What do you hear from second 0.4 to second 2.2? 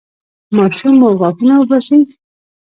ماشوم مو غاښونه وباسي؟